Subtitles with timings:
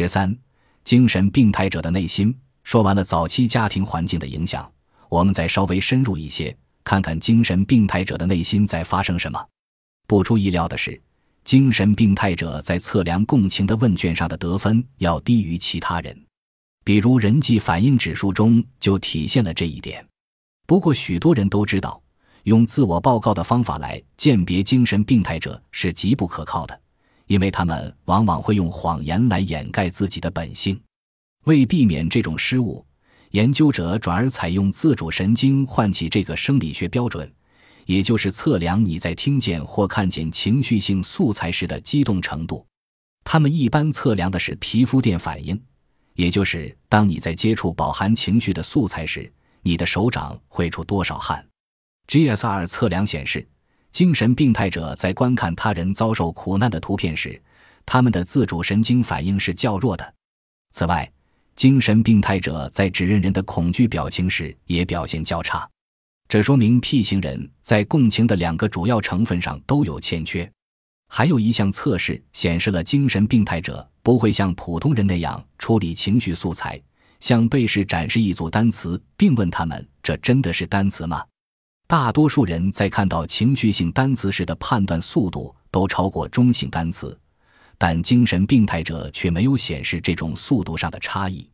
[0.00, 0.34] 十三，
[0.82, 2.34] 精神病态者的内心。
[2.64, 4.70] 说完了早期家庭环境的影响，
[5.10, 9.44] 我们再稍微深入一些，看看精神病态者的内心在发生什么。
[10.06, 10.98] 不出意料的是，
[11.44, 16.18] 精神病态者在测量共情的问卷上的得分要低于其他人，
[16.82, 20.02] 比如人际反应指数中就体现了这一点。
[20.66, 22.00] 不过，许多人都知道，
[22.44, 26.80] 用自我报告的方法来鉴别精神病态者是极不可靠的，
[27.30, 30.78] 因为他们往往会用谎言来掩盖自己的本性。
[31.44, 32.84] 为避免这种失误，
[33.30, 37.32] 研究者转而采用自主神经唤起这个生理学标准，
[37.86, 42.66] 也就是测量你在听见或看见情绪性素材时的激动程度。
[43.22, 45.62] 他们一般测量的是皮肤电反应，
[46.14, 49.32] 也就是当你在接触饱含情绪的素材时。
[49.62, 51.46] 你的手掌会出多少汗
[52.08, 53.46] ？GSR 测量显示，
[53.92, 57.40] 精神病态者在观看他人遭受苦难的图片时，
[57.84, 60.14] 他们的自主神经反应是较弱的。
[60.72, 61.10] 此外，
[61.56, 65.68] 精神病态者在指认人的恐惧表情时也表现较差。
[66.28, 70.50] 这说明 P 型人在共情的两个主要成分上都有欠缺。
[71.08, 76.80] 还有一项测试显示了精神病态者不会像普通人那样处理情绪素材。
[77.18, 81.22] 向被试展示一组单词，并问他们：“这真的是单词吗？”
[81.90, 87.18] 大多数人在看到情绪性单词时的判断速度都超过中性单词，
[87.76, 91.50] 但精神病态者却没有显示这种速度上的差异。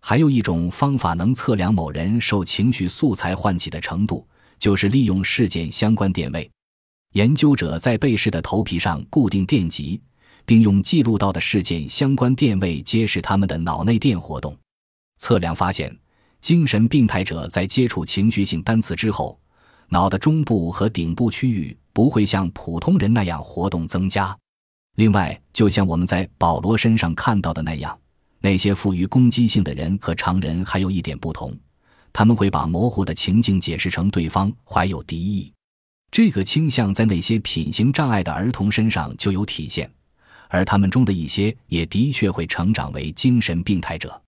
[0.00, 4.24] 还有一种方法能测量某人受情绪素材唤起的程度，
[4.56, 6.48] 就是利用事件相关电位。
[7.14, 10.00] 研究者在被试的头皮上固定电极，
[10.46, 14.56] 并用记录到的事件相关电位揭示他们的脑内电活动。
[15.18, 15.92] 测量发现，
[16.40, 19.36] 精神病态者在接触情绪性单词之后，
[19.92, 24.34] 脑的中部和顶部区域不会像普通人那样活动增加。
[24.96, 27.96] 另外，就像我们在保罗身上看到的那样，
[28.40, 31.54] 那些富于攻击性的人和常人还有一点不同：
[32.10, 35.52] 他们会把模糊的情境解释成对方怀有敌意。
[36.10, 39.90] 这个倾向在那些品行障碍的儿童身上就有体现，
[40.48, 44.22] 而他们中的一些也的确会成长为精神病态者。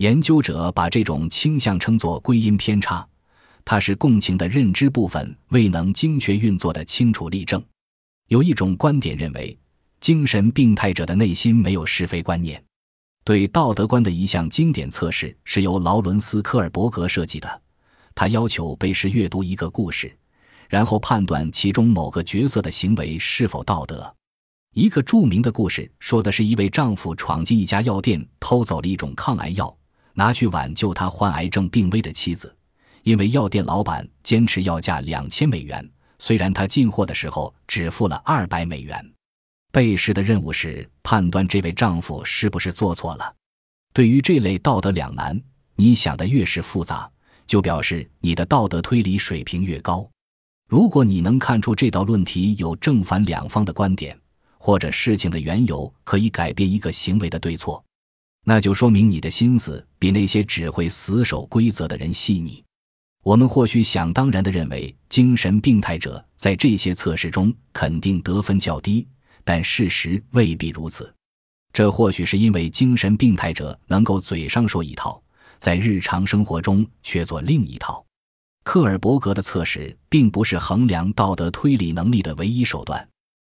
[0.00, 3.06] 研究者把这种倾向称作归因偏差，
[3.70, 7.62] 它是共情的认知部分未能精确运作的清楚例证。
[8.28, 9.54] 有一种观点认为，
[10.00, 12.64] 精神病态者的内心没有是非观念。
[13.24, 17.62] 对道德观的一项经典测试是由劳伦斯·科尔伯格设计的，
[18.14, 20.16] 他要求被试阅读一个故事，
[20.70, 24.16] 然后判断其中某个角色的行为是否道德。
[24.72, 29.76] 一个著名的故事说的是一位丈夫闯进一家药店，偷走了一种抗癌药。
[30.14, 32.56] 拿去挽救他患癌症病危的妻子，
[33.08, 35.82] 因为药店老板坚持要价两千美元，
[36.18, 39.02] 虽然他进货的时候只付了二百美元。
[39.72, 43.34] 被试的任务是判断这位丈夫是不是做错了。
[43.94, 45.40] 对于这类道德两难，
[45.74, 47.10] 你想的越是复杂，
[47.46, 50.06] 就表示你的道德推理水平越高。
[50.68, 54.14] 如果你能看出这道论题有正反两方的观点，
[54.58, 57.82] 或者事情的缘由可以改变一个行为的对错。
[58.44, 62.62] 那就说明你的心思比那些只会死守规则的人细腻。
[63.28, 69.06] 我们或许想当然地认为，精神病态者在这些测试中肯定得分较低，
[69.44, 71.14] 但事实未必如此。
[71.70, 75.22] 这或许是因为精神病态者能够嘴上说一套，
[75.58, 78.02] 在日常生活中却做另一套。
[78.64, 83.06] 克尔伯格的测试并不是衡量道德推理能力的唯一手段。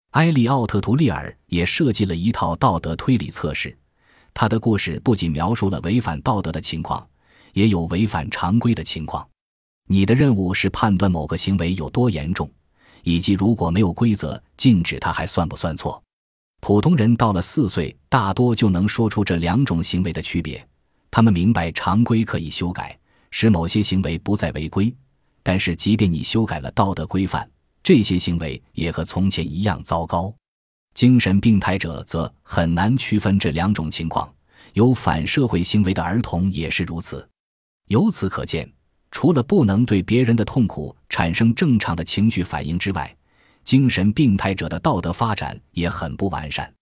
[0.10, 3.78] 埃利奥特·图利尔也设计了一套道德推理测试。
[4.34, 7.08] 他的故事不仅描述了违反道德的情况，
[7.54, 9.26] 也有违反常规的情况。
[9.92, 12.50] 你的任务是判断某个行为有多严重，
[13.04, 16.02] 以及如果没有规则禁止它，还算不算错。
[16.62, 20.66] 普通人到了四岁，大多就能说出这两种行为的区别。
[21.12, 22.98] 他们明白常规可以修改，
[23.32, 24.96] 使某些行为不再违规。
[25.44, 27.46] 但是，即便你修改了道德规范，
[27.84, 30.34] 这些行为也和从前一样糟糕。
[30.94, 34.34] 精神病态者则很难区分这两种情况，
[34.72, 37.28] 有反社会行为的儿童也是如此。
[37.90, 38.72] 由此可见，
[39.12, 43.16] 除了不能对别人的痛苦产生正常的情绪反应之外，
[43.64, 46.74] 精神病态者的道德发展也很不完善。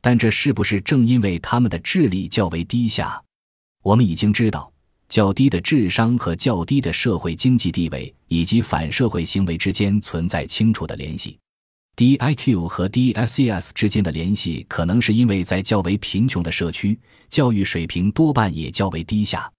[0.00, 3.20] 但这是不是正因为他们的智力较为低下？
[3.82, 4.72] 我们已经知道，
[5.08, 11.38] 较低的智商和较低的社会经济地位以及反社会行为之间存在清楚的联系。
[11.96, 16.98] 低 IQ 和低 SES 之间的联系，可能是因为在较为贫穷的社区，
[17.28, 19.50] 教育水平多半也较为低下。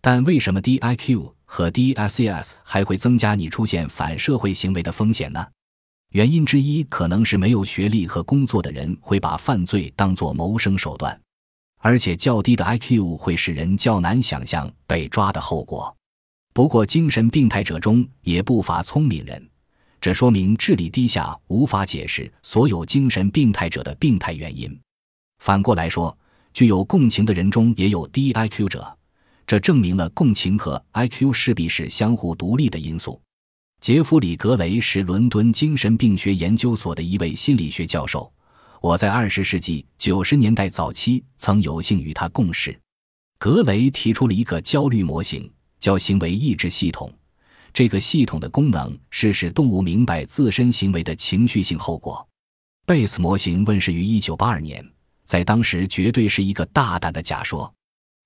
[0.00, 5.46] 但为什么低 IQ 和低 SES 还会增加你出现反社会行为的风险呢？
[6.12, 11.20] 原因之一可能是没有学历和工作的人会把犯罪当作谋生手段，
[11.78, 15.94] 而且较低的 IQ 会使人较难想象被抓的后果。
[16.52, 19.48] 不过，精神病态者中也不乏聪明人，
[20.00, 24.76] 这说明智力低下无法解释所有精神病态者的病态原因。
[25.38, 26.16] 反过来说，
[26.52, 28.98] 具有共情的人中也有低 IQ 者，
[29.50, 33.20] 这证明了共情和 IQ 势必是相互独立的因素。
[33.80, 38.32] 杰弗里·格雷是伦敦精神病学研究所的一位心理学教授。
[38.80, 42.78] 我在二十世纪九十年代早期曾有幸与他共事。
[43.40, 47.12] 格雷提出了一个焦虑模型，叫行为抑制系统。
[47.74, 52.24] 这个系统的功能是使动物明白自身行为的情绪性后果。
[52.86, 54.88] 贝斯模型问世于一九八二年，
[55.24, 57.74] 在当时绝对是一个大胆的假说。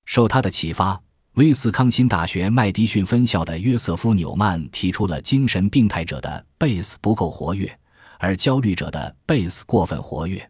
[0.05, 1.01] 受他的启发。
[1.35, 7.77] 威斯康辛大学麦迪逊分校的约瑟夫·纽曼提出了精神病态者的贝斯不够活跃，
[8.21, 10.49] 而焦虑者的贝斯过分活跃。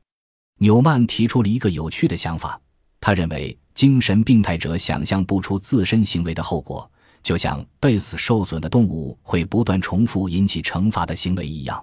[0.58, 2.60] 纽曼提出了一个有趣的想法，
[3.00, 6.88] 他认为精神病态者想象不出自身行为的后果，
[7.22, 11.82] 就像贝斯受损的动物会不断重复引起惩罚的行为一样。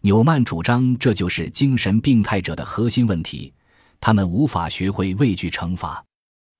[0.00, 3.52] 纽曼主张这就是精神病态者的核心问题，
[4.00, 6.04] 他们无法学会畏惧惩罚。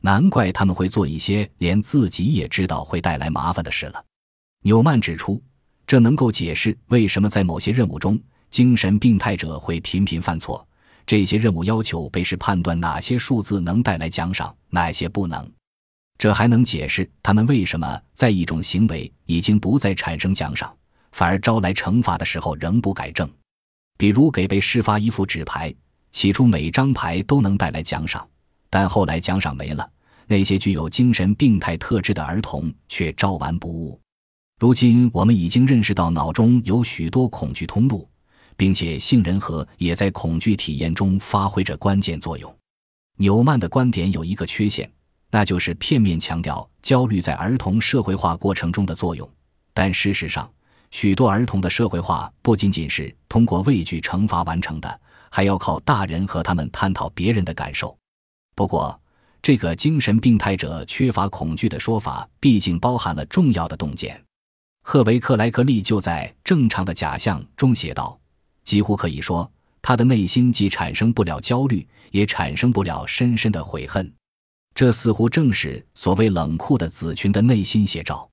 [0.04, 4.04] 难怪他们会做一些连自己也知道会带来麻烦的事了。
[4.62, 5.40] 纽曼指出，
[5.86, 8.20] 这能够解释为什么在某些任务中，
[8.50, 10.66] 精神病态者会频频犯错。
[11.06, 15.48] 这些任务要求被试判断哪些数字能带来奖赏，哪些不能。
[16.18, 20.72] 这还能解释他们为什么在一种行为已经不再产生奖赏，
[21.12, 23.28] 反而招来惩罚的时候仍不改正。
[23.98, 25.72] 比如给被试发一副纸牌，
[26.10, 28.26] 起初每张牌都能带来奖赏。
[28.72, 29.86] 但后来奖赏没了，
[30.26, 34.00] 那些具有精神病态特质的儿童却照玩不误。
[34.58, 38.08] 如今我们已经认识到脑中有许多恐惧通路，
[38.56, 42.56] 并且杏仁核也在恐惧体验中发挥着关键作用。
[43.18, 44.90] 纽曼的观点有一个缺陷，
[45.30, 49.28] 那就是片面强调焦虑在儿童社会化过程中的作用。
[49.74, 50.50] 但事实上，
[50.90, 57.94] 许多儿童的社会化不仅仅是通过畏惧惩罚完成的，还要靠大人和他们探讨别人的感受。
[58.54, 59.00] 不过，
[59.40, 64.22] 这个精神病态者缺乏恐惧的说法，毕竟包含了重要的洞见。
[64.84, 68.18] 赫维克莱格利就在《正常的假象》中写道
[68.64, 69.50] ：“几乎可以说，
[69.80, 74.12] 他的内心既产生不了焦虑，也产生不了深深的悔恨。
[74.74, 78.28] 这似乎正是所谓冷酷的子群的内心写照。”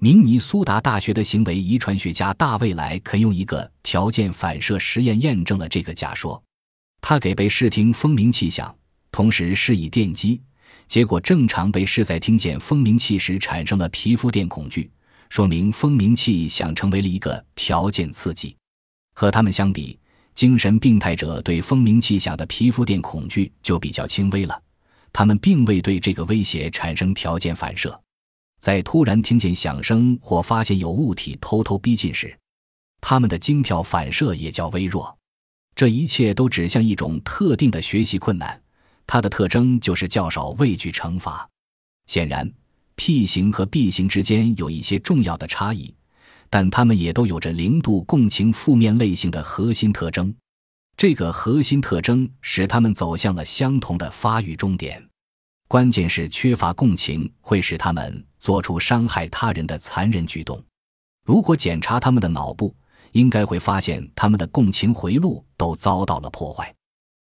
[0.00, 6.42] 明尼苏达大学的行为遗传学家大卫莱肯用一个条件反射实验验证了这个假说。
[7.00, 8.74] 他给被试听风鸣气响。
[9.14, 10.40] 同时施以电击，
[10.88, 14.90] 结果正常被试在听见蜂鸣器时产生了皮肤电恐惧，
[15.30, 18.56] 说明蜂鸣器想成为了一个条件刺激。
[19.14, 19.96] 和他们相比，
[20.34, 24.62] 精神病态者对蜂鸣器响的皮肤电恐惧就比较轻微了，
[25.12, 27.96] 他们并未对这个威胁产生条件反射。
[28.58, 32.36] 在突然听见响声或发现有物体偷偷逼近时，
[33.00, 35.16] 他们的惊跳反射也较微弱。
[35.76, 38.60] 这一切都指向一种特定的学习困难。
[39.06, 41.48] 它的特征就是较少畏惧惩罚。
[42.06, 42.50] 显然
[42.96, 45.94] ，P 型和 B 型之间有一些重要的差异，
[46.50, 50.34] 但它们也都有着零度共情负面类型的核心特征。
[50.96, 55.04] 这个核心特征使他们走向了相同的发育终点。
[55.66, 60.62] 关键是缺乏共情会使他们做出伤害他人的残忍举动。
[61.24, 62.72] 如果检查他们的脑部，
[63.12, 66.72] 应该会发现他们的共情回路都遭到了破坏。